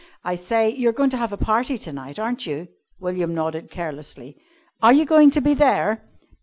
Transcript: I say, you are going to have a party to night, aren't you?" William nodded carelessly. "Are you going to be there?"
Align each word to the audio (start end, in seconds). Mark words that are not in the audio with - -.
I 0.23 0.33
say, 0.35 0.67
you 0.67 0.89
are 0.89 0.93
going 0.93 1.11
to 1.11 1.17
have 1.17 1.31
a 1.31 1.37
party 1.37 1.77
to 1.77 1.93
night, 1.93 2.17
aren't 2.17 2.47
you?" 2.47 2.67
William 2.99 3.35
nodded 3.35 3.69
carelessly. 3.69 4.35
"Are 4.81 4.93
you 4.93 5.05
going 5.05 5.29
to 5.29 5.41
be 5.41 5.53
there?" 5.53 6.03